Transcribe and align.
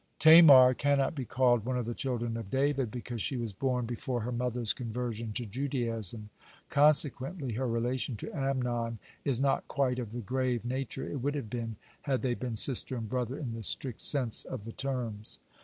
(142) 0.23 0.47
Tamar 0.47 0.73
cannot 0.73 1.13
be 1.13 1.25
called 1.25 1.63
one 1.63 1.77
of 1.77 1.85
the 1.85 1.93
children 1.93 2.35
of 2.35 2.49
David, 2.49 2.89
because 2.89 3.21
she 3.21 3.37
was 3.37 3.53
born 3.53 3.85
before 3.85 4.21
her 4.21 4.31
mother's 4.31 4.73
conversion 4.73 5.31
to 5.33 5.45
Judaism. 5.45 6.31
Consequently, 6.69 7.53
her 7.53 7.67
relation 7.67 8.17
to 8.17 8.35
Amnon 8.35 8.97
is 9.23 9.39
not 9.39 9.67
quite 9.67 9.99
of 9.99 10.11
the 10.11 10.21
grave 10.21 10.65
nature 10.65 11.07
it 11.07 11.17
would 11.21 11.35
have 11.35 11.51
been, 11.51 11.75
had 12.01 12.21
they 12.23 12.33
been 12.33 12.55
sister 12.55 12.95
and 12.95 13.07
brother 13.09 13.37
in 13.37 13.53
the 13.53 13.61
strict 13.61 14.01
sense 14.01 14.43
of 14.43 14.63
the 14.63 14.71
terms. 14.73 15.39